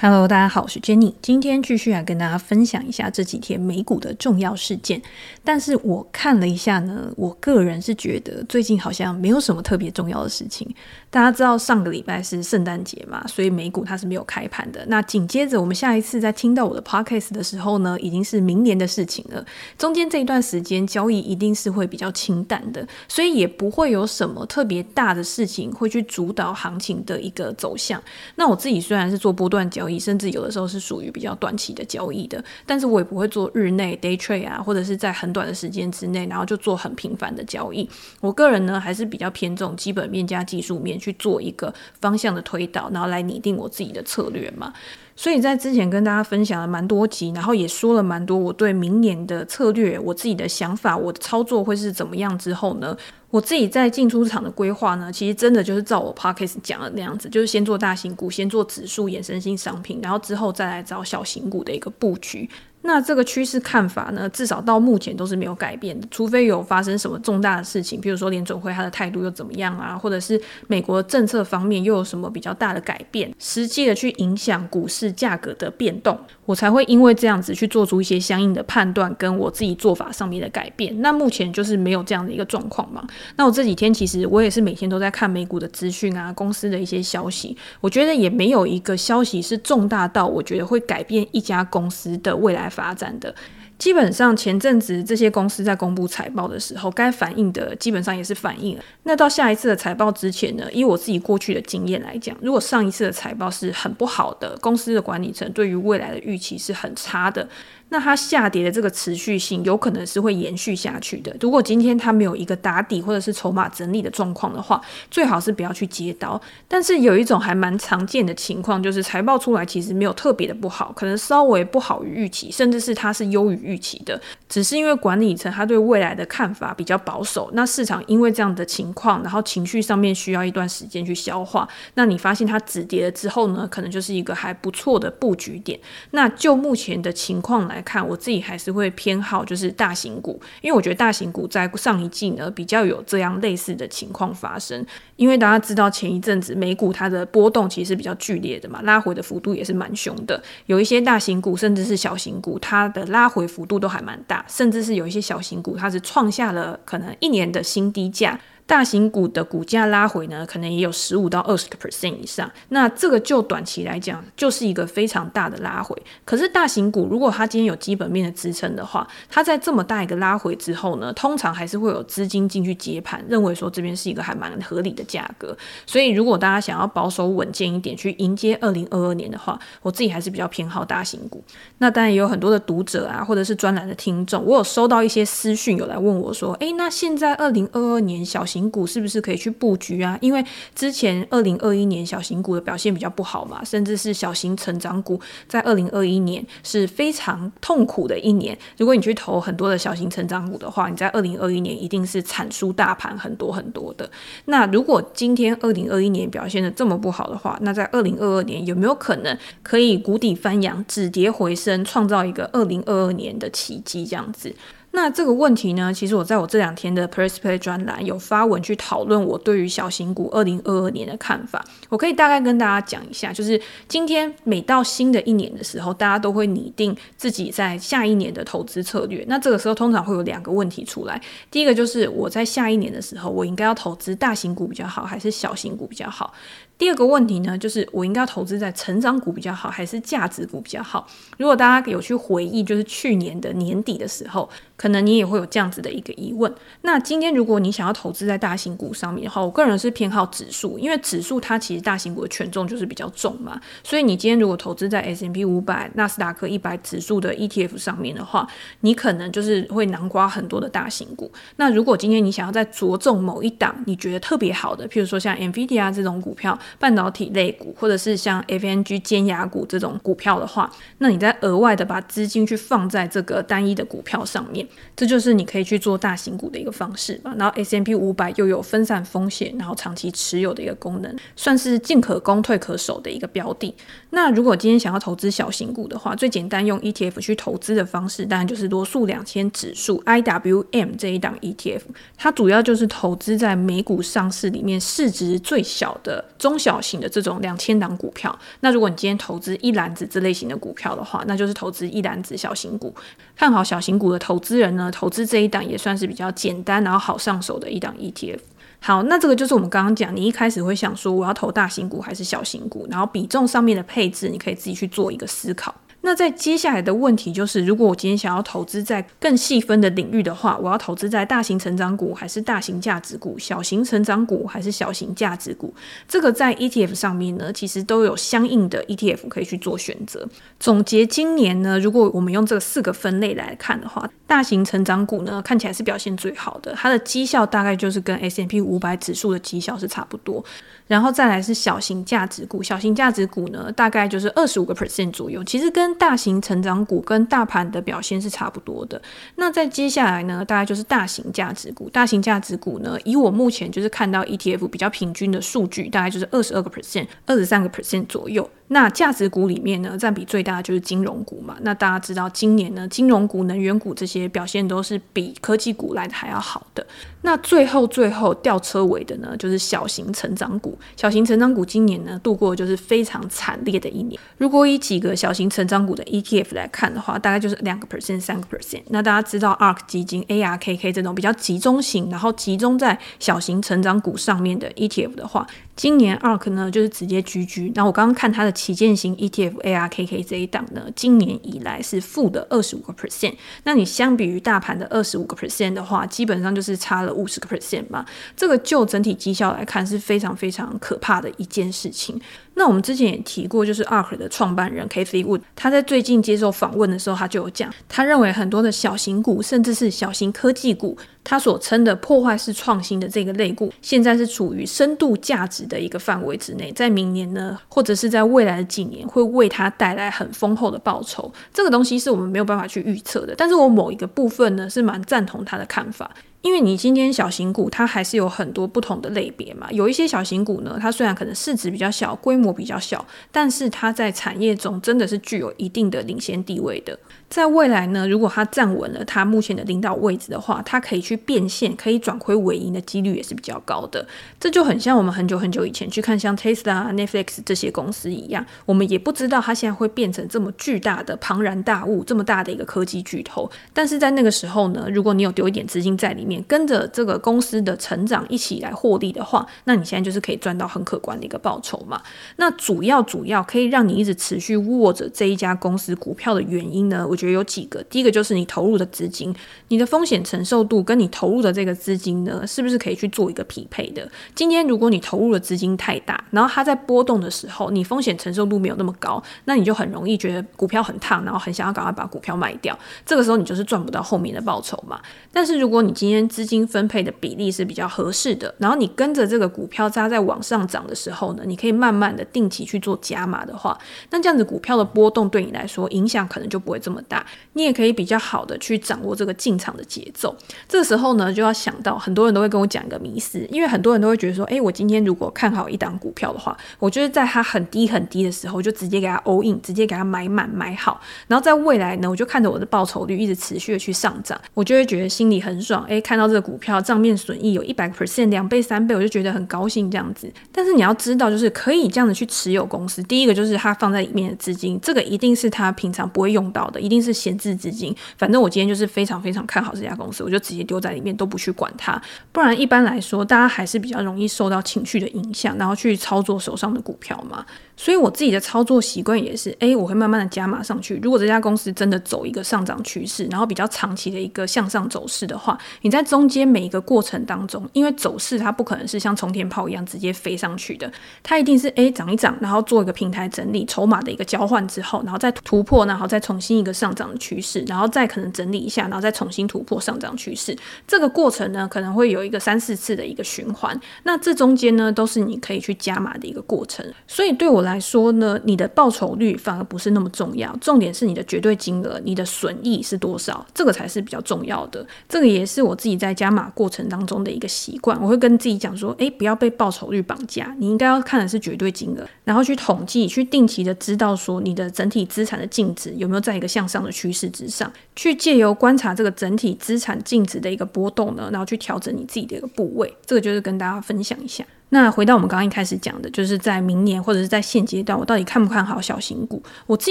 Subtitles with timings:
[0.00, 5.02] Hello，大家好，我是 Jenny，今天继续来跟大家分享一下这几天美股的重要事件。
[5.42, 10.72] 但是我看了一下呢，我个人是觉得最近好像没有什么特别重要的事情。
[11.10, 14.86] 大家知道上个礼拜是圣诞节嘛，所以美股它是没有开盘的。
[14.86, 19.44] 那紧接着我们下一次在听到我的 podcast 的时候呢，已经是明年的事情了。
[19.76, 28.00] 中间这一段时间交易一定是会比较清淡的，所以也不会有什么特别大的事情会去主导行情的一个走向。
[28.36, 37.88] 那我自己虽然是做波段交，甚至有的时候是属于比较短期的交易的，但是我也不会做日内 day trade 啊，或者是在很短的时间之内，然后就做很频繁的交易。
[38.20, 44.74] 我个人呢，还是比较偏重基本面加技术面去做一个方向的推导，然后来拟定我自己的策略嘛。
[45.18, 52.96] 所以在之前跟大家分享了蛮多集，然后也说了蛮多我对明年的策略、我自己的想法、我的操作会是怎么样之后呢，
[53.28, 62.48] 我自己在进出场的规划呢，其实真的就是照我 podcast 讲的那样子，就是先做大型股，先做指数衍生性商品，然后之后再来找小型股的一个布局。
[62.82, 80.98] 那这个趋势看法呢，至少到目前都是没有改变的，除非有发生什么重大的事情，比如说联准会它的态度又怎么样啊，或者是美国政策方面又有什么比较大的改变，实际的去影响股市价格的变动，我才会因为这样子去做出一些相应的判断，跟我自己做法上面的改变。
[81.02, 83.04] 那目前就是没有这样的一个状况嘛。
[83.36, 93.34] 那我这几天其实我也是每天都在看美股的资讯啊，公司的一些消息，我觉得也没有一个消息是重大到我觉得会改变一家公司的未来发展的。
[93.78, 98.82] 基本上前阵子这些公司在公布财报的时候，该反映的基本上也是反映了。
[99.04, 107.48] 那到下一次的财报之前呢，以我自己过去的经验来讲，如果上一次的财报是很不好的，公司的管理层对于未来的预期是很差的。
[107.90, 111.34] 那它下跌的这个持续性有可能是会延续下去的。
[111.40, 114.80] 如果今天它没有一个打底或者是筹码整理的状况的话，
[115.10, 116.40] 最好是不要去接刀。
[116.66, 127.50] 但是有一种还蛮常见的情况，就是财报出来其实没有特别的不好，可能稍微不好于预期，甚至是它是优于预期的，只是因为管理层他对未来的看法比较保守。
[127.54, 131.68] 那市场因为这样的情况，然后情绪上面需要一段时间去消化。
[131.94, 135.78] 那你发现它止跌了之后呢，可能就是一个还不错的布局点。
[136.10, 144.84] 那就目前的情况来来看，我自己还是会偏好就是大型股，因为我觉得大型股在上一季呢比较有这样类似的情况发生。
[145.14, 150.42] 因为大家知道前一阵子美股它的波动其实比较剧烈的嘛，拉回的幅度也是蛮凶的。
[150.66, 158.38] 有一些大型股甚至是小型股，它的拉回幅度都还蛮大，甚至是有一些小型股它是创下了可能一年的新低价。
[158.68, 162.48] 大型股的股价拉回呢，可能也有十五到二十个 percent 以上。
[162.68, 165.96] 那这个就短期来讲，就是一个非常大的拉回。
[166.26, 175.56] 可是大型股如果它今天有基本面的支撑的话，它在这么大一个拉回之后呢，通常还是会有资金进去接盘，认为说这边是一个还蛮合理的价格。
[175.86, 181.42] 所以如果大家想要保守稳健一点去迎接二零二二年的话，我自己还是比较偏好大型股。
[181.78, 190.18] 那当然也有很多的读者啊，或者是专栏的听众，我有收到一些私讯，有来问我说，诶，那现在二零二二年小型型股是不是可以去布局啊？
[190.20, 198.58] 因为之前二零二一年小型股的表现比较不好嘛，甚至是小型成长股在二零二一年是非常痛苦的一年。
[198.76, 204.10] 如果你去投很多的小型成长股的话，你在二零二一年一定是惨输大盘很多很多的。
[204.46, 214.04] 那如果今天二零二一年表现得这么不好的话，那在二零二二年有没有可能可以谷底翻扬、止跌回升，创造一个二零二二年的奇迹？
[214.04, 214.54] 这样子？
[214.90, 221.64] 那这个问题呢，其实我在我这两天的 Press Play 专栏有发文去讨论我对于小型股二零二二年的看法。
[221.88, 229.24] 我可以大概跟大家讲一下，就是今天每到新的一年的时候，大家都会拟定自己在下一年的投资策略。
[229.28, 231.20] 那这个时候通常会有两个问题出来，
[231.50, 236.32] 第一个就是我在下一年的时候，我应该要投资大型股比较好，还是小型股比较好？
[236.78, 241.04] 第二个问题呢，就是我应该投资在成长股比较好，还是价值股比较好？
[241.36, 246.52] 如果大家有去回忆，就是去年的年底的时候，可能你也会有这样子的一个疑问。
[246.82, 253.60] 那今天如果你想要投资在大型股上面的话，我个人是偏好指数，因为指数它其实大型股的权重就是比较重嘛。
[253.82, 258.48] 所以你今天如果投资在 S&P 五百、纳斯达克一百指数的 ETF 上面的话，
[258.82, 261.28] 你可能就是会囊括很多的大型股。
[261.56, 266.56] 那如果今天你想要再着重某一档你觉得特别好的，譬如说像 NVIDIA 这种股票。
[266.78, 277.34] 半导体类股，或者是像 FNG 尖牙股这种股票的话，那你再额外的把资金去放在这个单一的股票上面，这就是你可以去做大型股的一个方式吧。
[277.38, 283.74] 然后 S&P 五百又有分散风险，然后长期持有的一个功能，算是进可攻退可守的一个标的。
[284.10, 291.80] 那如果今天想要投资小型股的话，最简单用 ETF 去投资的方式，当然就是罗素两千指数 IWM 这一档 ETF，
[292.16, 296.57] 它主要就是投资在美股上市里面市值最小的中。
[296.58, 298.36] 小型的这种两千档股票。
[298.60, 302.94] 那如果你今天投资一篮子这类型的股票的话，那就是投资一篮子小型股。
[303.36, 308.40] 看好小型股的投资人呢，投资这一档也算是比较简单，然后好上手的一档 ETF。
[308.80, 315.74] 好，那这个就是我们刚刚讲，你一开始会想说我要投大型股还是小型股，然后比重上面的配置，你可以自己去做一个思考。
[316.00, 325.74] 那在接下来的问题就是，如果我今天想要投资在更细分的领域的话，我要投资在大型成长股还是大型价值股，小型成长股还是小型价值股？
[326.06, 330.26] 这个在 ETF 上面呢，其实都有相应的 ETF 可以去做选择。
[330.60, 340.42] 总结今年呢，如果我们用这四个分类来看的话，大型成长股呢看起来是表现最好的，它的绩效大概就是跟 S&P 五百指数的绩效是差不多。
[340.86, 349.00] 然后再来是小型价值股，小型价值股呢大概就是二十五个 percent 左右，其实跟大型成长股跟大盘的表现是差不多的。
[349.36, 351.88] 那在接下来呢，大概就是大型价值股。
[351.90, 358.48] 大型价值股呢，以我目前就是看到 ETF 比较平均的数据，大概就是二十二个 percent，二十三个 percent 左右。
[358.68, 361.56] 那价值股里面呢，占比最大的就是金融股嘛。
[361.62, 366.86] 那大家知道，今年呢，金融股、能源股这些表现都是比科技股来的还要好的。
[367.22, 370.78] 那最后最后吊车尾的呢，就是小型成长股。
[370.96, 374.20] 小型成长股今年呢，度过就是非常惨烈的一年。
[374.36, 378.82] 如果以几个小型成长股的 ETF 来看的话，大概就是两个 percent、三个 percent。
[378.90, 385.46] 那大家知道 ARK 基金、ARKK 这种比较集中型，然后集中在小型成长股上面的 ETF 的话，
[385.78, 387.70] 今年 ARK 呢就是直接 GG。
[387.72, 393.36] 那我刚刚看它的旗舰型 ETF ARKK 这一档呢，今年以来是负的二十五个 percent。
[393.62, 398.04] 那你相比于大盘的二十五个 percent 的话，基本上就是差了五十个 percent 嘛。
[398.36, 402.20] 这个就整体绩效来看是非常非常可怕的一件事情。
[402.58, 421.32] 那我们之前也提过，就是 ARK 的创办人 Kathy Wood，他在最近接受访问的时候，他就有讲，他认为很多的小型股，甚至是小型科技股，他所称的破坏式创新的这个类股，现在是处于深度价值的一个范围之内，在明年呢，或者是在未来的几年，会为他带来很丰厚的报酬。
[421.54, 426.10] 这个东西是我们没有办法去预测的，但是我某一个部分呢，是蛮赞同他的看法。
[426.42, 436.98] 因为你今天小型股它还是有很多不同的类别嘛，有一些小型股呢，它虽然可能市值比较小，规模比较小，但是它在产业中真的是具有一定的领先地位的。
[437.28, 444.06] 在未来呢，如果它站稳了它目前的领导位置的话，它可以去变现，可以转亏为盈的几率也是比较高的。
[444.40, 453.50] 这就很像我们很久很久以前去看像 Tesla、Netflix 这些公司一样，我们也不知道它现在会变成这么巨大的庞然大物，这么大的一个科技巨头。
[453.74, 462.02] 但是在那个时候呢，如果你有丢一点资金在里面，跟着这个公司的成长一起来获利的话，那你现在就是可以赚到很可观的一个报酬嘛。
[462.36, 467.82] 那主要主要可以让你一直持续握着这一家公司股票的原因呢，我觉得有几个。
[467.84, 469.34] 第一个就是你投入的资金，
[469.68, 474.08] 你的风险承受度跟你投入的这个资金呢，是不是可以去做一个匹配的？
[474.34, 482.76] 今天如果你投入的资金太大，然后它在波动的时候，你风险承受度没有那么高，那你就很容易觉得股票很烫，然后很想要赶快把股票卖掉。
[483.04, 485.00] 这个时候你就是赚不到后面的报酬嘛。
[485.32, 493.78] 但是如果你今天资金分配的比例是比较合适的，然后你跟着这个股票扎在往上涨的时候呢，你可以慢慢的定期去做加码的话，
[494.10, 497.26] 那这样子股票的波动对你来说影响可能就不会这么大。
[497.52, 500.34] 你也可以比较好的去掌握这个进场的节奏。
[500.66, 515.84] 这时候呢，就要想到很多人都会跟我讲一个迷思，因为很多人都会觉得说，诶，我今天如果看好一档股票的话，我就是在它很低很低的时候就直接给它 all in，直接给它买满买好，然后在未来呢，我就看着我的报酬率一直持续的去上涨，我就会觉得心里很爽。
[515.84, 520.26] 诶，看到这个股票账面损益有一百个 percent，两倍三倍，我就觉得很高兴这样子。
[520.50, 527.94] 但是你要知道，就是可以这样子去持有公司，第一个就是它放在里面的资金，这个一定是它平常不会用到的，一定是闲置资金。
[528.16, 532.00] 反正我今天就是非常非常看好这家公司，我就直接丢在里面，都不去管它。
[532.32, 537.44] 不然一般来说，大家还是比较容易受到情绪的影响，然后去操作手上的股票嘛。
[537.78, 540.98] 所以我自己的操作习惯也是，诶，我会慢慢的加码上去。
[541.00, 550.90] 如果这家公司真的走一个上涨趋势，然后比较长期的一个向上走势的话，你在中间每一个过程当中，因为走势它不可能是像冲天炮一样直接飞上去的，
[551.22, 560.56] 它一定是诶涨一涨，然后做一个平台整理，筹码的一个交换之后，然后再突破，然后再重新一个上涨的趋势，然后再可能整理一下，然后再重新突破上涨趋势。
[560.86, 563.80] 这个过程呢，可能会有一个三四次的一个循环。
[564.02, 566.84] 那这中间呢，都是你可以去加码的一个过程。
[567.06, 574.84] 所以对我来来说呢，你的报酬率反而不是那么重要，重点是你的绝对金额，你的损益是多少，这个才是比较重要的。
[575.08, 578.00] 这个也是我自己在加码过程当中的一个习惯。
[578.02, 592.94] 我会跟自己讲说，诶，不要被报酬率绑架，你应该要看的是绝对金额，然后去统计，去定期的知道说你的整体资产的净值有没有在一个向上的趋势之上，去借由观察这个整体资产净值的一个波动呢，然后去调整你自己的一个部位。
[593.04, 594.44] 这个就是跟大家分享一下。
[594.70, 599.42] 那回到我们刚刚一开始讲的，就是在明年或者是在现阶段，我到底看不看好小型股？
[599.66, 599.90] 我自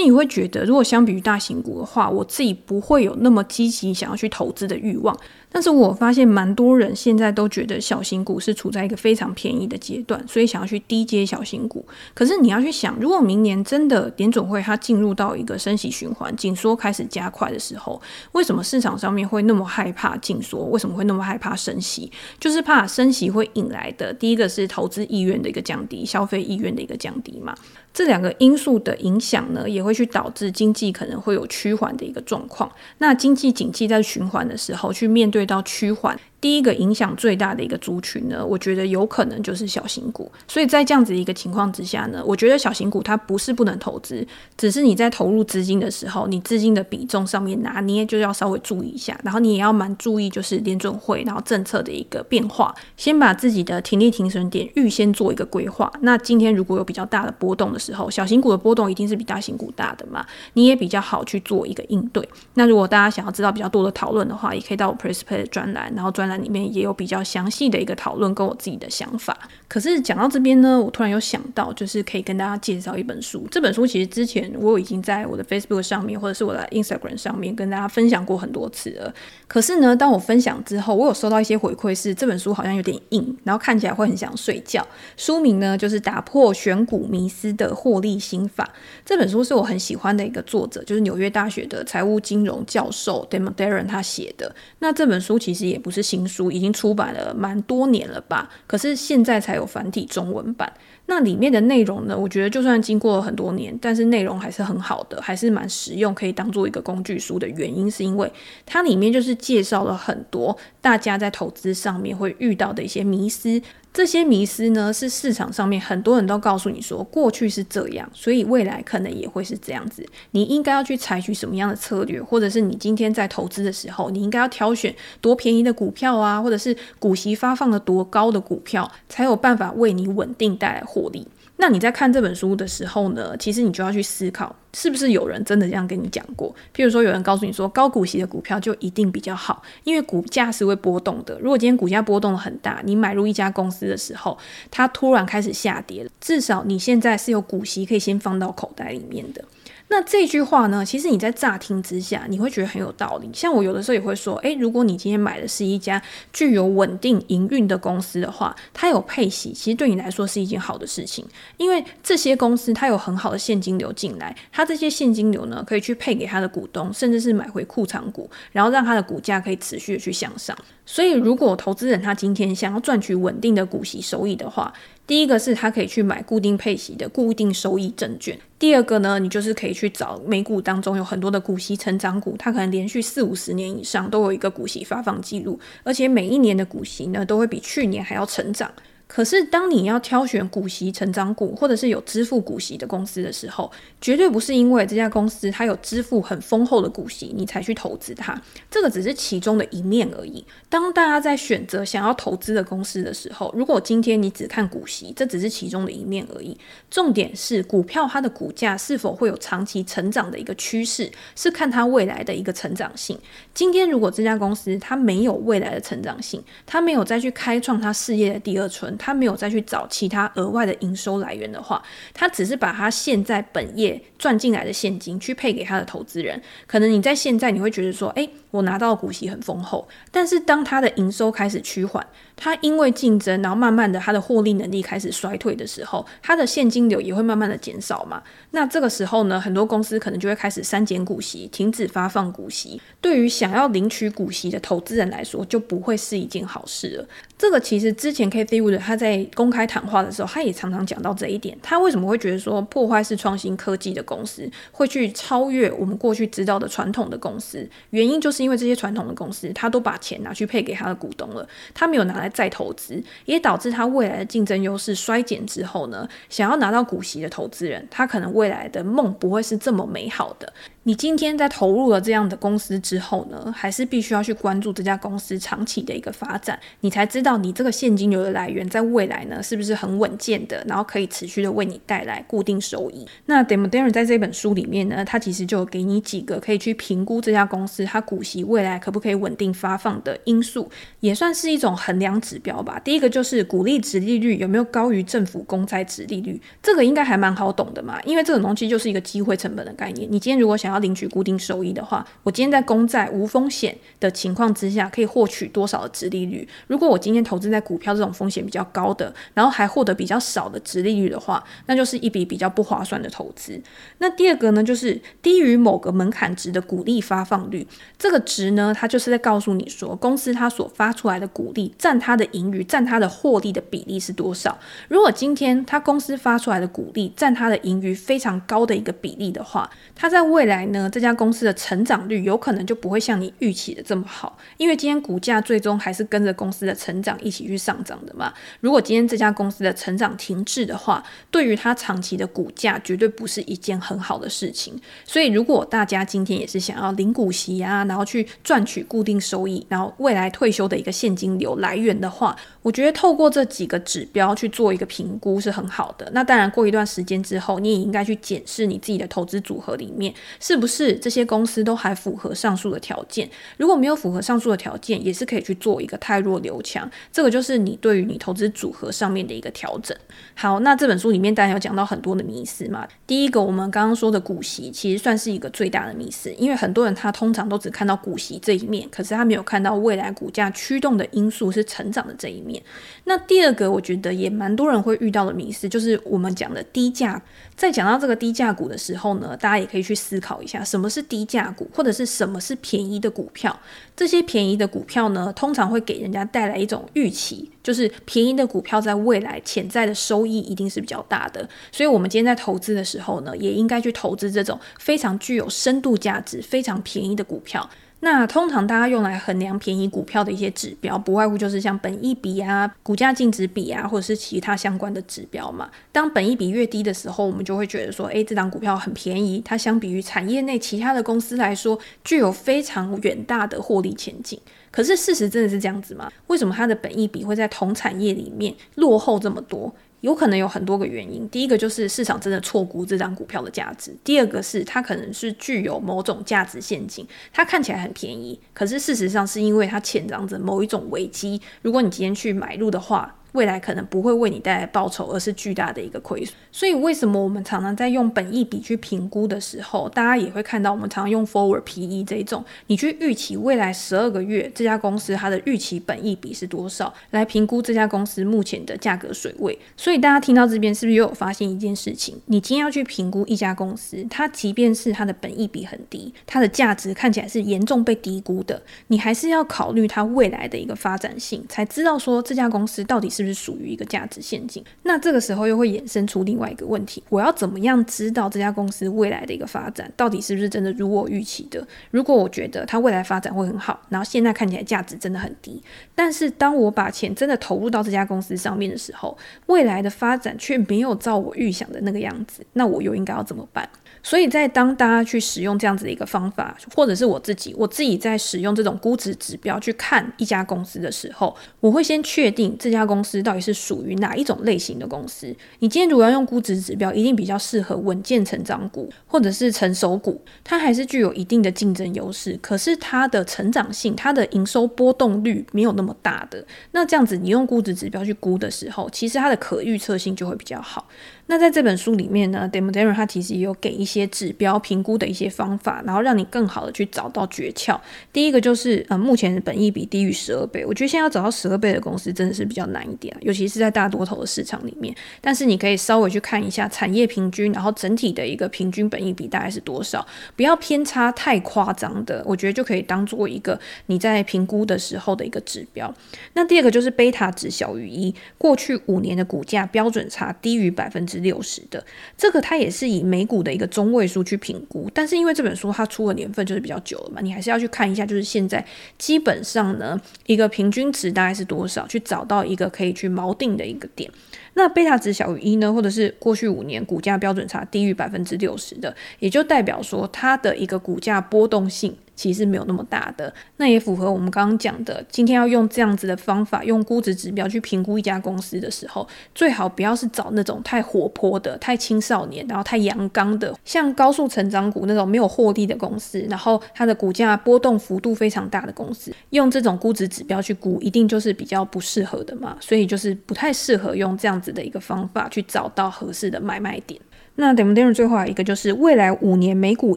[0.00, 5.16] 己会觉得，如果相比于大型股的话，我自己不会有那么积极想要去投资的欲望。
[5.50, 11.84] 但是我发现蛮多人现在都觉得小型股是处在一个非常便宜的阶段，所以想要去低阶小型股。
[12.14, 18.00] 可是你要去想，如果明年真的联准会它进入到一个升息循环、紧缩开始加快的时候，
[18.32, 20.64] 为什么市场上面会那么害怕紧缩？
[20.66, 22.12] 为什么会那么害怕升息？
[22.38, 27.54] 就是怕升息会引来的第一个是投资意愿的一个降低，消费意愿的一个降低嘛。
[27.92, 32.70] 这两个因素的影响呢，也会去导致经济可能会有趋缓的一个状况。
[32.98, 36.18] 那经济景气在循环的时候，去面对到趋缓。
[36.40, 40.30] 第一个影响最大的一个族群呢，我觉得有可能就是小型股。
[40.46, 44.26] 所以在这样子一个情况之下呢，我觉得小型股它不是不能投资，
[44.56, 49.18] 只是你在投入资金的时候，你资金的比重上面拿捏就要稍微注意一下。
[49.24, 55.92] 然后你也要蛮注意，就是联准会然后政策的一个变化，先把自己的停利停损点预先做一个规划。
[56.02, 62.26] 那今天如果有比较大的波动的时候，小型股的波动一定是比大型股大的嘛，你也比较好去做一个应对。
[62.54, 69.36] 那如果大家想要知道比较多的讨论的话，也可以到我 Press Play 专栏，然后专栏里面也有比较详细的一个讨论跟我自己的想法。
[69.66, 73.46] 可是讲到这边呢，我突然有想到，就是可以跟大家介绍一本书。
[73.50, 79.12] 这本书其实之前我已经在我的 Facebook 上面，或者是我的 Instagram 上面跟大家分享过很多次了。
[79.46, 84.86] 可是呢，当我分享之后，我有收到一些回馈，是这本书好像有点硬，然后看起来会很想睡觉。
[85.16, 88.64] 书名呢，就是《打破选股迷思的获利心法》。
[89.04, 94.54] 这本书是我很喜欢的一个作者，就是纽约大学的财务金融教授 Damon Darren 他写的。
[94.78, 98.48] 那这本书其实也不是新书，已经出版了蛮多年了吧？
[98.66, 100.72] 可是现在才有繁体中文版。
[101.10, 108.30] 那里面的内容呢，我觉得就算经过了很多年，但是内容还是很好的，还是蛮实用，可以当做一个工具书的原因，是因为
[108.66, 113.60] 它里面就是介绍了很多大家在投资上面会遇到的一些迷思。
[113.90, 120.06] 这些迷思呢，是市场上面很多人都告诉你说，过去是这样，所以未来可能也会是这样子。
[120.32, 131.26] 你应该要去采取什么样的策略，或者是你今天在投资的时候，你应该要挑选多便宜的股票啊，或者是股息发放了多高的股票，才有办法为你稳定带来获利。
[131.60, 136.54] 那你在看这本书的时候呢，其实你就要去思考，是不是有人真的这样跟你讲过？
[136.74, 141.38] 譬如说，有人告诉你说，高股息的股票就一定比较好，因为股价是会波动的。
[141.40, 144.38] 如果今天股价波动很大，你买入一家公司的时候，
[144.70, 149.44] 它突然开始下跌了，至少你现在是有股息可以先放到口袋里面的。
[149.90, 153.30] 那这句话呢，其实你在乍听之下，你会觉得很有道理。
[153.32, 161.26] 像我有的时候也会说，诶，如果你今天买的是一家具有稳定营运的公司的话，它有配息，其实对你来说是一件好的事情，
[161.56, 170.56] 因为这些公司它有很好的现金流进来，它这些现金流呢，可以去配给它的股东，甚至是买回库藏股，然后让它的股价可以持续的去向上。
[170.84, 174.72] 所以，如果投资人他今天想要赚取稳定的股息收益的话，
[175.08, 178.38] 第一个是他可以去买固定配息的固定收益证券。
[178.58, 188.70] 第二个呢，你就是可以去找美股当中有很多的股息成长股，它可能连续四五十年以上都有一个股息发放记录，而且每一年的股息呢都会比去年还要成长。
[189.08, 193.72] 可是，当你要挑选股息成长股，或者是有支付股息的公司的时候，
[194.02, 198.38] 绝对不是因为这家公司它有支付很丰厚的股息，你才去投资它。
[198.70, 200.44] 这个只是其中的一面而已。
[200.68, 206.54] 当大家在选择想要投资的公司的时候，如果今天你只看股息，这只是其中的一面而已。
[206.90, 213.18] 重点是股票它的股价是否会有长期成长的一个趋势，是看它未来的一个成长性。
[213.54, 218.97] 今天如果这家公司它没有未来的成长性，它没有再去开创它事业的第二春。
[218.98, 226.40] 他没有再去找其他额外的营收来源的话，他只是把他现在本业赚进来的现金去配给他的投资人。
[226.66, 229.88] 可能你在现在你会觉得说，诶，我拿到股息很丰厚。
[230.10, 232.04] 但是当他的营收开始趋缓，
[232.36, 238.22] 他因为竞争，然后慢慢的他的获利能力开始衰退的时候，他的现金流也会慢慢的减少嘛。
[238.50, 242.80] 那这个时候呢，很多公司可能就会开始删减股息，停止发放股息。
[243.00, 247.06] 对于想要领取股息的投资人来说，就不会是一件好事了。
[247.36, 251.54] 这个其实之前 Cathie Wood 他在公开谈话的时候，他也常常讲到这一点。
[251.62, 257.68] 他为什么会觉得说破坏式创新科技的公司会去超越我们过去知道的传统的公司？
[257.90, 270.50] 原因就是因为这些传统的公司，他都把钱拿去配给他的股东了，他没有拿来再投资，也导致他未来的竞争优势衰减之后呢，想要拿到股息的投资人，他可能未来的梦不会是这么美好的。
[270.84, 283.06] 你今天在投入了这样的公司之后呢，还是必须要去关注这家公司长期的一个发展，你才知道你这个现金流的来源在未来呢是不是很稳健的，然后可以持续的为你带来固定收益。
[283.26, 290.70] 那 d e m o d e r 在这本书里面呢，他其实就给你几个可以去评估这家公司它股息未来可不可以稳定发放的因素，
[291.00, 292.80] 也算是一种衡量指标吧。
[292.82, 300.08] 第一个就是股利值利率有没有高于政府公债值利率，这个应该还蛮好懂的嘛，因为这种东西就是一个机会成本的概念。
[300.10, 306.46] 你今天如果想要领取固定收益的话，我今天在公债无风险的情况之下，可以获取多少的殖利率？
[306.66, 313.60] 如果我今天投资在股票这种风险比较高的，然后还获得比较少的殖利率的话，那就是一笔比较不划算的投资。
[313.98, 317.66] 那第二个呢，就是低于某个门槛值的股利发放率，
[317.98, 324.58] 这个值呢，它就是在告诉你说，公司它所发出来的股利占它的盈余、占它的获利的比例是多少。
[324.88, 338.32] 如果今天它公司发出来的股利占它的盈余非常高的一个比例的话，它在未来来呢，这家公司的成长率有可能就不会像你预期的这么好，因为今天股价最终还是跟着公司的成长一起去上涨的嘛。
[338.60, 344.74] 如果今天这家公司的成长停滞的话，对于它长期的股价绝对不是一件很好的事情。
[345.04, 356.10] 所以，如果大家今天也是想要领股息啊，然后去赚取固定收益，然后未来退休的一个现金流来源的话，我觉得透过这几个指标去做一个评估是很好的。
[356.12, 360.12] 那当然，过一段时间之后，你也应该去检视你自己的投资组合里面
[360.48, 363.28] 是不是这些公司都还符合上述的条件。
[363.58, 366.90] 如果没有符合上述的条件，也是可以去做一个汰弱留强。
[367.12, 369.94] 这个就是你对于你投资组合上面的一个调整。
[370.34, 372.88] 好，那这本书里面当然有讲到很多的迷思嘛。
[373.06, 382.62] 第一个，我们刚刚说的股息，其实算是一个最大的迷思，因为很多人他通常都只看到股息这一面，可是他没有看到未来股价驱动的因素是成长的这一面。
[383.04, 387.22] 那第二个，我觉得也蛮多人会遇到的迷思，就是我们讲的低价。
[387.54, 393.58] 在讲到这个低价股的时候呢，大家也可以去思考一下，什么是低价股，或者是什么是便宜的股票。
[393.96, 401.48] 这些便宜的股票呢，通常会给人家带来一种预期，就是便宜的股票在未来潜在的收益一定是比较大的。
[401.72, 407.68] 所以，我们今天在投资的时候呢，也应该去投资这种非常具有深度价值、非常便宜的股票。
[408.00, 415.68] 那通常大家用来衡量便宜股票的一些指标，不外乎就是像本益比啊、股价净值比啊，或者是其他相关的指标嘛。
[415.90, 424.40] 当本益比越低的时候，我们就会觉得说，诶，这档股票很便宜，它相比于产业内其他的公司来说，具有非常远大的获利前景。
[424.70, 426.08] 可是事实真的是这样子吗？
[426.28, 429.74] 为什么它的本益比会在同产业里面落后这么多？
[430.00, 443.14] 有可能有很多个原因，第一个就是市场真的错估这张股票的价值，第二个是它可能是具有某种价值陷阱，它看起来很便宜，可是事实上是因为它潜藏着某一种危机，如果你今天去买入的话。
[443.32, 446.34] 未来可能不会为你带来报酬，而是巨大的一个亏损。
[446.50, 459.58] 所以，为什么我们常常在用本益比去评估的时候，大家也会看到我们常常用 forward PE 这种，你去预期未来十二个月这家公司它的预期本益比是多少，来评估这家公司目前的价格水位。
[459.76, 462.20] 所以，大家听到这边是不是又有发现一件事情？
[462.26, 481.66] 你今天要去评估一家公司，它即便是它的本益比很低，它的价值看起来是严重被低估的，你还是要考虑它未来的一个发展性，才知道说这家公司到底是是不是属于一个价值陷阱，那这个时候又会衍生出另外一个问题：我要怎么样知道这家公司未来的一个发展到底是不是真的如我预期的？
[481.90, 485.60] 如果我觉得它未来发展会很好，然后现在看起来价值真的很低，
[485.96, 493.68] 但是当我把钱真的投入到这家公司上面的时候，未来的发展却没有照我预想的那个样子，那我又应该要怎么办？
[494.02, 505.34] 所以在当大家去使用这样子的一个方法，或者是我自己，我自己在使用这种估值指标去看一家公司的时候，我会先确定这家公司到底是属于哪一种类型的公司。
[505.58, 516.44] 你今天如果要用估值指标，一定比较适合稳健成长股或者是成熟股，它还是具有一定的竞争优势，可是它的成长性、它的营收波动率没有那么大的。
[516.72, 520.88] 那这样子，你用估值指标去估的时候，其实它的可预测性就会比较好。
[521.26, 527.78] 那在这本书里面呢，Demo Darren 他其实也有给一些些指标评估的一些方法，然后让你更好的去找到诀窍。
[528.12, 534.94] 第一个就是，呃，目前的本益比低于十二倍，我觉得现在要找到十二倍的公司真的是比较难一点，尤其是在大多头的市场里面。
[535.20, 540.06] 但是你可以稍微去看一下产业平均，然后整体的一个平均本益比大概是多少，
[540.36, 545.92] 不要偏差太夸张的，我觉得就可以当做一个你在评估的时候的一个指标。
[546.34, 551.84] 那第二个就是贝塔值小于一，过去五年的股价标准差低于百分之六十的
[552.16, 558.64] 这个，它也是以美股的一个中位数去评估，但是因为这本书它出的年份就是比较久了嘛，你还是要去看一下，就是现在
[558.98, 564.10] 基本上呢，一个平均值大概是多少，去找到一个可以去锚定的一个点。
[564.54, 571.94] 那贝塔值小于一呢，或者是过去五年股价标准差低于百分之六十的，也就代表说它的一个股价波动性。
[572.18, 575.04] 其实没有那么大的，那也符合我们刚刚讲的。
[575.08, 592.56] 今天要用这样子的方法，用估值指标去评估一家公司的时候，最好不要是找那种太活泼的、太青少年，然后太阳刚的，像高速成长股那种没有获利的公司，然后它的股价波动幅度非常大的公司，用这种估值指标去估，一定就是比较不适合的嘛。
[592.60, 597.00] 所以就是不太适合用这样子的一个方法去找到合适的买卖点。
[597.40, 599.96] 那 demodern 最后一个就是未来五年每股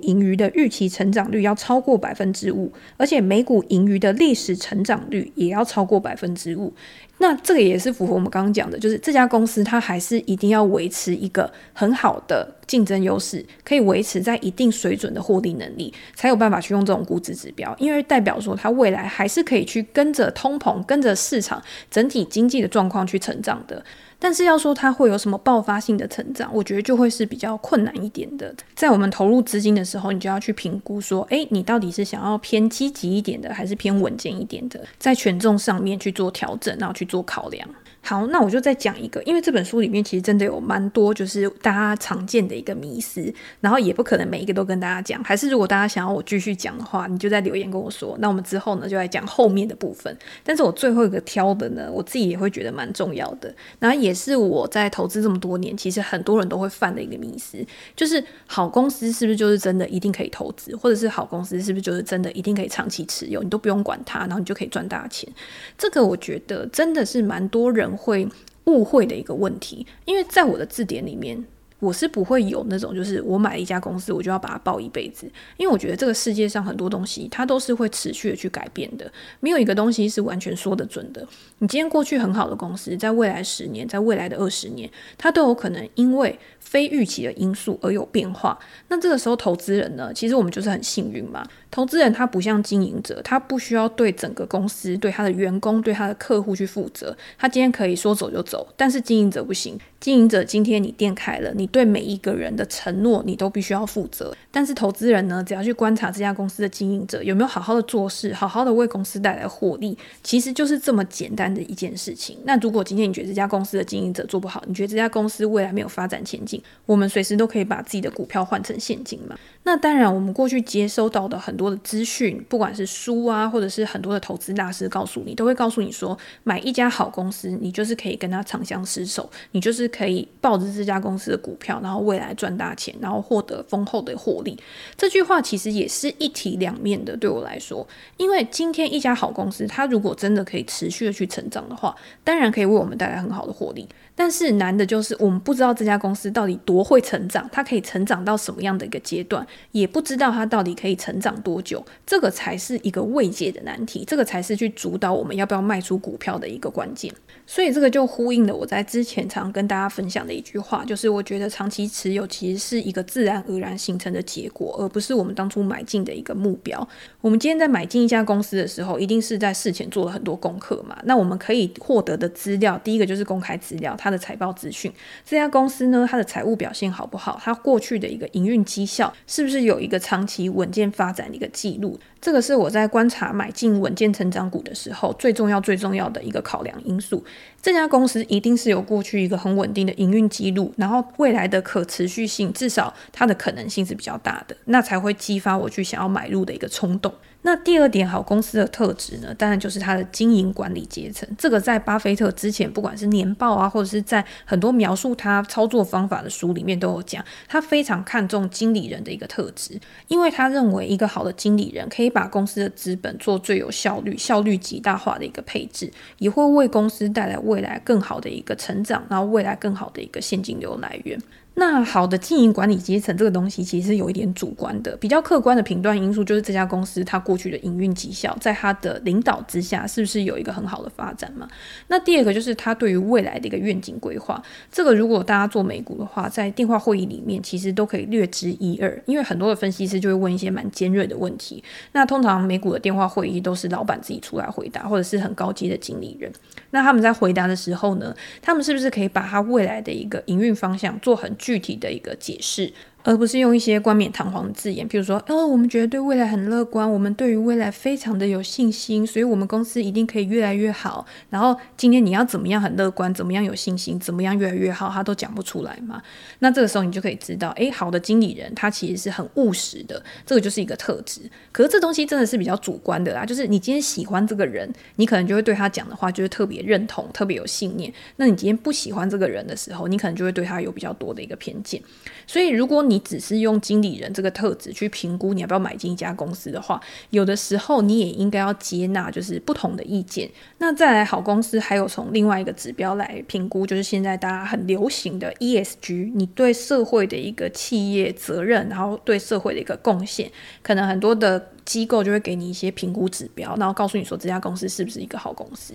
[0.00, 6.74] 盈余的预期成长率要超过百分之五，而且每股盈余的历史成长率也要超过百分之五。
[7.22, 23.84] 那这个也是符合我们刚刚讲的，就是这家公司它还是一定要维持一个很好的竞争优势，可以维持在一定水准的获利能力，才有办法去用这种估值指标，因为代表说它未来还是可以去跟着通膨、跟着市场整体经济的状况去成长的。
[24.22, 28.54] 但是要说它会有什么爆发性的成长，我觉得就会是比较困难一点的。
[28.74, 37.68] 在我们投入资金的时候，你就要去评估说，诶，你到底是想要偏积极一点的，还是偏稳健一点的，在权重上面去做调整，然后去做考量。
[38.02, 50.16] 好，那我就再讲一个，因为这本书里面其实真的有蛮多就是大家常见的一个迷思，然后也不可能每一个都跟大家讲，还是如果大家想要我继续讲的话，你就在留言跟我说，那我们之后呢就来讲后面的部分。
[50.42, 57.58] 但是我最后一个挑的呢，我自己也会觉得蛮重要的，然后也是我在投资这么多年，其实很多人都会犯的一个迷思，
[57.94, 65.28] 就是好公司是不是就是真的一定可以投资，或者是好公司是不是就是真的一定可以长期持有，你都不用管它，然后你就可以赚大钱？
[65.76, 68.28] 这个我觉得真的是蛮多人会
[68.64, 71.44] 误会的一个问题，因为在我的字典里面，
[71.78, 81.26] 我是不会有那种就是我买了一家公司，我就要把它抱一辈子，因为我觉得这个世界上很多东西它都是会持续的去改变的，没有一个东西是完全说得准的。
[81.58, 88.58] 你今天过去很好的公司，在未来十年，在未来的二十年，它都有可能因为非预期的因素而有变化。
[88.88, 91.42] 那这个时候，投资人呢，其实我们就是很幸运嘛。
[91.70, 97.16] 投资人他不像经营者，他不需要对整个公司、对他的员工、对他的客户去负责。
[97.38, 99.78] 他今天可以说走就走，但是经营者不行。
[100.00, 104.34] 经营者今天你店开了，你对每一个人的承诺你都必须要负责。
[104.50, 112.38] 但是投资人呢，只要去观察这家公司的经营者有没有好好的做事，好好的为公司带来获利，其实就是这么简单的一件事情。
[112.44, 119.36] 那如果今天你觉得这家公司的经营者做不好，你觉得这家公司未来没有发展前景，我们随时都可以把自己的股票换成现金嘛。
[119.64, 134.58] 那当然，我们过去接收到的很多的资讯，不管是书啊，或者是很多的投资大师告诉你，都会告诉你说，买一家好公司，你就是可以跟他长相厮守，你就是可以抱着这家公司的股票，然后未来赚大钱，然后获得丰厚的获利。
[134.96, 141.94] 这句话其实也是一体两面的，对我来说，因为今天一家好公司，它如果真的可以持续的去成长的话，
[142.24, 143.86] 当然可以为我们带来很好的获利。
[144.20, 157.10] 但是难的就是我们不知道这家公司到底多会成长，它可以成长到什么样的一个阶段，也不知道它到底可以成长多久，这个才是一个未解的难题，这个才是去主导我们要不要卖出股票的一个关键。
[157.46, 166.86] 所以这个就呼应了我在之前常跟大家分享的一句话，就是我觉得长期持有其实是一个自然而然形成的结果，而不是我们当初买进的一个目标。
[167.22, 170.98] 我们今天在买进一家公司的时候，一定是在事前做了很多功课嘛。
[171.04, 174.92] 那我们可以获得的资料，第一个就是公开资料，它的财报资讯，
[175.24, 177.40] 这家公司呢，它的财务表现好不好？
[177.42, 181.98] 它过去的一个营运绩效是不是有一个长期稳健发展的一个记录？
[182.20, 187.24] 这个是我在观察买进稳健成长股的时候最重要、最重要的一个考量因素。
[187.62, 197.12] 这家公司一定是有过去一个很稳定的营运记录，然后未来的可持续性，至少它的可能性是比较大的，那才会激发我去想要买入的一个冲动。
[197.42, 201.26] 那第二点，好公司的特质呢，当然就是它的经营管理阶层。
[201.38, 221.18] 这个在巴菲特之前，不管是年报啊，或者是在很多描述他操作方法的书里面都有讲，他非常看重经理人的一个特质，因为他认为一个好的经理人可以把公司的资本做最有效率、效率极大化的一个配置，也会为公司带来未来更好的一个成长，然后未来更好的一个现金流来源。
[221.54, 231.46] 那好的经营管理阶层这个东西其实是有一点主观的，比较客观的评断因素就是这家公司它过去的营运绩效，在它的领导之下是不是有一个很好的发展嘛？
[231.88, 241.62] 那第二个就是它对于未来的一个愿景规划，这个如果大家做美股的话，在电话会议里面其实都可以略知一二，因为很多的分析师就会问一些蛮尖锐的问题。
[241.92, 246.32] 那通常美股的电话会议都是老板自己出来回答，或者是很高阶的经理人。
[246.70, 261.06] 那他们在回答的时候呢，他们是不是可以把他未来的一个营运方向做很具体的一个解释，而不是用一些冠冕堂皇的字眼，比如说，哦，我们觉得对未来很乐观，我们对于未来非常的有信心，所以我们公司一定可以越来越好。
[261.30, 266.02] 然后今天你要怎么样很乐观，怎么样有信心，怎么样越来越好，他都讲不出来嘛。
[266.40, 271.22] 那这个时候你就可以知道，诶，好的经理人他其实是很务实的，这个就是一个特质。
[271.52, 277.92] 可是这东西真的是比较主观的啦，就是你今天喜欢这个人，你可能就会对他讲的话就是特别认同，特别有信念。
[278.16, 281.80] 那你今天不喜欢这个人的时候，你可能就会对他有比较多的一个偏见。
[282.26, 290.28] 所以如果你只是用经理人这个特质去评估你要不要买进一家公司的话，有的时候你也应该要接纳就是不同的意见。
[290.58, 300.30] 那再来，好公司还有从另外一个指标来评估，就是现在大家很流行的 ESG，你对社会的一个企业责任，然后对社会的一个贡献，
[300.62, 301.50] 可能很多的。
[301.62, 305.72] 机构就会给你一些评估指标，然后告诉你说这家公司是不是一个好公司。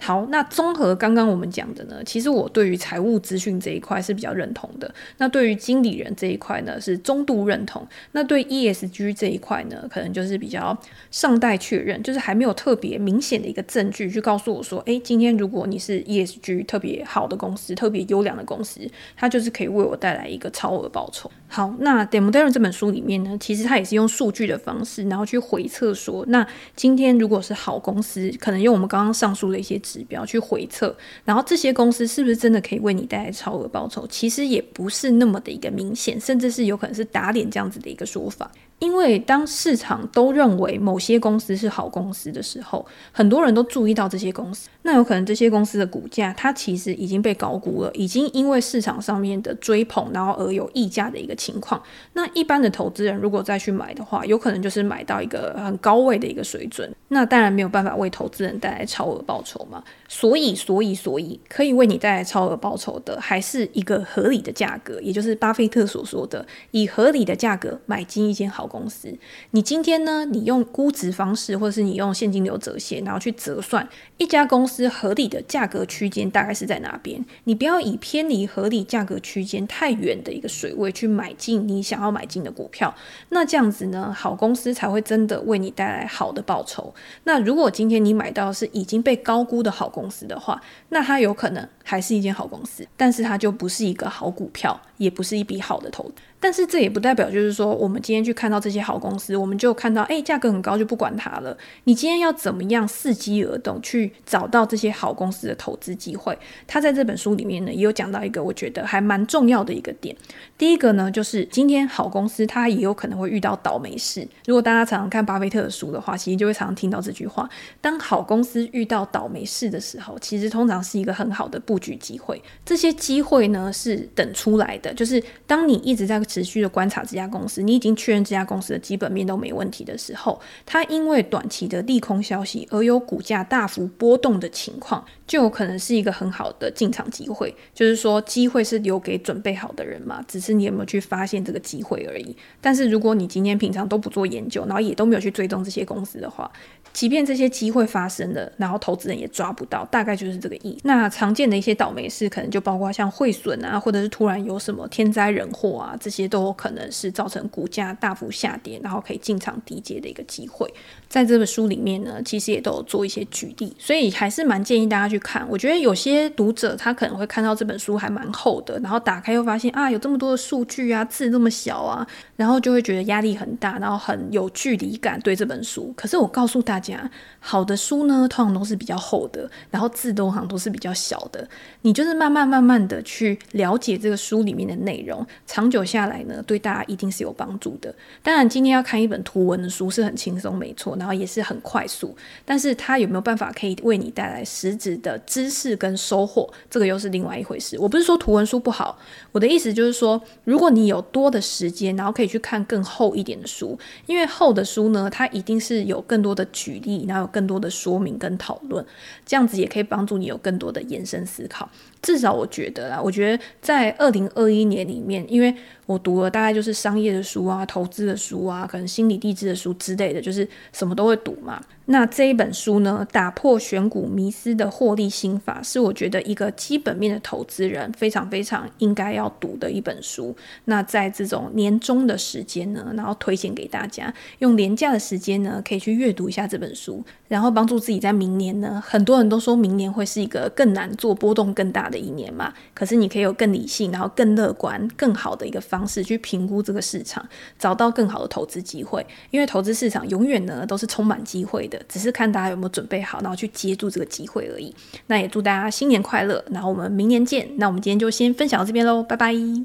[0.00, 4.94] 好，那综合刚刚我们讲的呢，其实我对于财务资讯这一块是比较认同的。
[5.18, 7.86] 那对于经理人这一块呢，是中度认同。
[8.12, 10.76] 那对 ESG 这一块呢，可能就是比较
[11.10, 18.80] 尚待确认，就是还没有特别明显的一个证据去告诉我说，诶，今天如果你是 ESG 特别好的公司，特别优良的公司，
[19.16, 21.30] 它就是可以为我带来一个超额报酬。
[21.48, 34.04] 好，那 De Modern 这本书里面呢，其实它也是用数据的方式，然后去回测说，那今天如果是好公司，可能用我们刚刚上述的一些指标去回测，然后这些公司是不是真的可以为你带来超额报酬？
[34.08, 38.50] 其实也不是那么的一个明显，甚至这是有可能是打脸这样子的一个说法。
[38.80, 51.80] 因为当市场都认为某些公司是好公司的时候，很多人都注意到这些公司，那有可能这些公司的股价它其实已经被高估了，已经因为市场上面的追捧，然后而有溢价的一个情况。
[52.12, 59.82] 那一般的投资人如果再去买的话，有可能就是买到一个很高位的一个水准，那当然没有办法为投资人带来超额报酬嘛。
[60.08, 66.33] 所以，所以，所以可以为你带来超额报酬的，还是一个合理的价格，也就是巴菲特所说的，
[66.70, 69.12] 以合理的价格买进一间好公司。
[69.50, 77.24] 你今天呢，你用估值方式，或者是你用现金流折现，然后去折算一家公司合理的价格区间大概是在哪边？
[77.42, 82.94] 你不要以偏离合理价格区间太远的一个水位去买进你想要买进的股票，
[83.30, 86.94] 那这样子呢，好公司才会真的为你带来好的报酬。
[87.24, 96.14] 那如果今天你买到是已经被高估的好公司，公司的话，那它有可能还是一间好公司，但是它就不是一个好股票，也不是一笔好的投资。
[96.44, 101.56] 但是这也不代表就是说，我们今天去看到这些好公司，我们就看到，哎，价格很高就不管它了。
[101.84, 106.38] 你今天要怎么样伺机而动，去找到这些好公司的投资机会？
[106.66, 110.14] 他在这本书里面呢，也有讲到一个我觉得还蛮重要的一个点。
[110.58, 114.28] 第一个呢，就是今天好公司它也有可能会遇到倒霉事。
[114.44, 117.48] 如果大家常常看巴菲特的书的话，其实就会常常听到这句话：
[117.80, 122.42] 当好公司遇到倒霉事的时候，其实通常是一个很好的布局机会。
[122.66, 126.22] 这些机会呢，是等出来的，就是当你一直在。
[126.34, 137.54] 持续的观察这家公司，你已经确认这家公司的基本面都没问题的时候，它因为短期的利空消息而有股价大幅波动的情况，就有可能是一个很好的进场机会。
[137.72, 142.36] 就是说，机会是留给准备好的人嘛，只是你有没有去发现这个机会而已。
[142.60, 146.50] 但是如果你今天平常都不做研究，然后也都没有去追踪这些公司的话，
[146.92, 150.80] 即便这些机会发生了，然后投资人也抓不到，大概就是这个意思。
[150.82, 156.24] 那常见的一些倒霉事，可能就包括像汇损啊，或者是突然有什么天灾人祸啊这些。
[156.34, 160.68] 都有可能是造成股价大幅下跌，然后可以进场低接的一个机会。
[161.08, 165.44] 在这本书里面呢，其实也都有做一些举例，所以还是蛮建议大家去去看。
[165.48, 175.92] 我觉得有些读者他可能会看到这本书还蛮厚的，然后打开又发现啊，有这么多的数据啊，字这么小啊，然后就会觉得压力很大，然后很有距离感对这本书。
[175.96, 181.44] 可是我告诉大家，好的书呢，通常都是比较厚的，然后字都好像都是比较小的。
[181.82, 186.04] 你就是慢慢慢慢的去了解这个书里面的内容，长久下。
[186.04, 187.94] 来呢，对大家一定是有帮助的。
[188.22, 192.14] 当然，今天要看一本图文的书是很轻松，没错，然后也是很快速。
[192.44, 197.78] 但是它有没有办法可以为你带来实质的知识跟收获，这个又是另外一回事。
[197.78, 198.98] 我不是说图文书不好，
[199.30, 208.84] 我的意思就是说，如果你有多的时间，然后可以去看更厚一点的书，因为厚的书呢，它一定是有更多的举例，然后有更多的说明跟讨论，
[209.26, 211.68] 这样子也可以帮助你有更多的延伸思考。
[212.04, 215.52] 至少我觉得啦，我觉得在二零二一年里面，因为
[215.86, 221.60] 我读了大概就是商业的书啊、投资的书啊、可能心理励志的书之类的，就是什么都会读嘛。
[221.86, 230.34] 那这一本书呢，打破选股迷思的获利心法，是我觉得一个基本面的投资人非常非常应该要读的一本书。
[230.64, 237.04] 那在这种年终的时间呢，然后推荐给大家，用廉价的时间呢，可以去阅读一下这本书，
[237.34, 242.54] 然后帮助自己在明年呢，很多人都说明年会是一个更难做、波动更大的一年嘛。
[242.72, 249.04] 可是你可以有更理性、然后更乐观、更好的一个方式去评估这个市场，找到更好的投资机会。
[249.32, 251.76] 因为投资市场永远呢都是充满机会的。
[251.88, 254.72] 只是看大家有没有准备好，然后去接住这个机会而已。
[255.08, 257.48] 那也祝大家新年快乐，然后我们明年见。
[257.56, 259.64] 那我们今天就先分享到这边喽，拜拜。